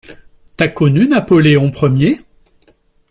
T'as 0.57 0.67
connu 0.67 1.07
Napoléon 1.07 1.69
Ier? 1.69 2.21